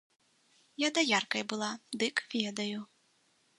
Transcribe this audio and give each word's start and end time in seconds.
Я 0.83 0.89
даяркай 0.97 1.43
была, 1.53 1.69
дык 2.05 2.25
ведаю. 2.35 2.79